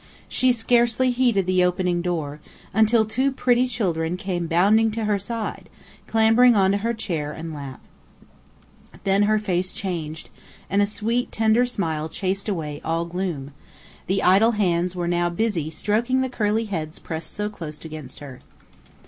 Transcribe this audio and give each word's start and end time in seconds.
She 0.27 0.51
scarcely 0.51 1.11
heeded 1.11 1.45
the 1.45 1.63
opening 1.63 2.01
door, 2.01 2.39
until 2.73 3.05
two 3.05 3.31
pretty 3.31 3.67
children 3.67 4.17
came 4.17 4.47
bounding 4.47 4.89
to 4.89 5.05
her 5.05 5.19
side, 5.19 5.69
clambering 6.07 6.55
onto 6.55 6.79
her 6.79 6.95
chair 6.95 7.31
and 7.31 7.53
lap. 7.53 7.79
Then 9.03 9.21
her 9.29 9.37
face 9.37 9.71
changed, 9.71 10.29
and 10.71 10.81
a 10.81 10.87
sweet, 10.87 11.31
tender 11.31 11.67
smile 11.67 12.09
chased 12.09 12.49
away 12.49 12.81
all 12.83 13.05
gloom; 13.05 13.53
the 14.07 14.23
idle 14.23 14.53
hands 14.53 14.95
were 14.95 15.29
busy 15.29 15.65
now 15.65 15.69
stroking 15.69 16.21
the 16.21 16.29
curly 16.29 16.65
heads 16.65 16.97
pressed 16.97 17.31
so 17.31 17.47
close 17.47 17.85
against 17.85 18.21
her. 18.21 18.39